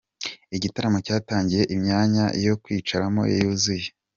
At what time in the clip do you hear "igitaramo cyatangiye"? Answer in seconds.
0.55-1.63